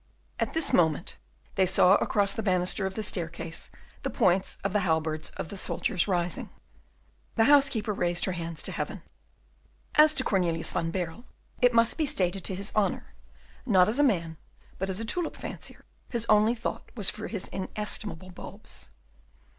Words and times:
At 0.39 0.55
this 0.55 0.73
moment 0.73 1.17
they 1.53 1.67
saw 1.67 1.93
across 1.97 2.33
the 2.33 2.41
banister 2.41 2.87
of 2.87 2.95
the 2.95 3.03
staircase 3.03 3.69
the 4.01 4.09
points 4.09 4.57
of 4.63 4.73
the 4.73 4.79
halberds 4.79 5.29
of 5.37 5.49
the 5.49 5.57
soldiers 5.57 6.07
rising. 6.07 6.49
The 7.35 7.43
housekeeper 7.43 7.93
raised 7.93 8.25
her 8.25 8.31
hands 8.31 8.63
to 8.63 8.71
heaven. 8.71 9.03
As 9.93 10.15
to 10.15 10.23
Cornelius 10.23 10.71
van 10.71 10.89
Baerle, 10.91 11.25
it 11.61 11.71
must 11.75 11.99
be 11.99 12.07
stated 12.07 12.43
to 12.45 12.55
his 12.55 12.71
honour, 12.75 13.13
not 13.63 13.87
as 13.87 13.99
a 13.99 14.03
man, 14.03 14.37
but 14.79 14.89
as 14.89 14.99
a 14.99 15.05
tulip 15.05 15.37
fancier, 15.37 15.85
his 16.09 16.25
only 16.27 16.55
thought 16.55 16.89
was 16.95 17.11
for 17.11 17.27
his 17.27 17.47
inestimable 17.49 18.31
bulbs. 18.31 18.89